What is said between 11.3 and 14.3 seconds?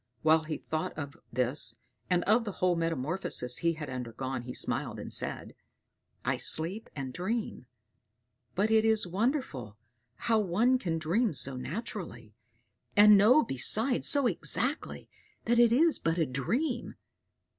so naturally, and know besides so